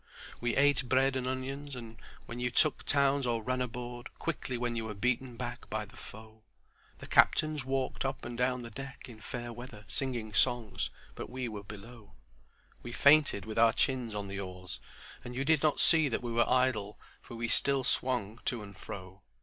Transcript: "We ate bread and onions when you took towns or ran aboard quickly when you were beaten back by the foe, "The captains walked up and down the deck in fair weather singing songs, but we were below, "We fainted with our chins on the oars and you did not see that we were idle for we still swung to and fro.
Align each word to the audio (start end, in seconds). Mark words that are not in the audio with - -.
"We 0.39 0.55
ate 0.55 0.89
bread 0.89 1.15
and 1.15 1.27
onions 1.27 1.77
when 2.25 2.39
you 2.39 2.49
took 2.49 2.83
towns 2.85 3.27
or 3.27 3.43
ran 3.43 3.61
aboard 3.61 4.09
quickly 4.17 4.57
when 4.57 4.75
you 4.75 4.85
were 4.85 4.95
beaten 4.95 5.37
back 5.37 5.69
by 5.69 5.85
the 5.85 5.95
foe, 5.95 6.41
"The 6.97 7.05
captains 7.05 7.63
walked 7.65 8.03
up 8.03 8.25
and 8.25 8.35
down 8.35 8.63
the 8.63 8.71
deck 8.71 9.07
in 9.07 9.19
fair 9.19 9.53
weather 9.53 9.85
singing 9.87 10.33
songs, 10.33 10.89
but 11.13 11.29
we 11.29 11.47
were 11.47 11.63
below, 11.63 12.13
"We 12.81 12.91
fainted 12.91 13.45
with 13.45 13.59
our 13.59 13.73
chins 13.73 14.15
on 14.15 14.27
the 14.27 14.39
oars 14.39 14.79
and 15.23 15.35
you 15.35 15.45
did 15.45 15.61
not 15.61 15.79
see 15.79 16.09
that 16.09 16.23
we 16.23 16.31
were 16.31 16.49
idle 16.49 16.97
for 17.21 17.35
we 17.35 17.47
still 17.47 17.83
swung 17.83 18.39
to 18.45 18.63
and 18.63 18.75
fro. 18.75 19.21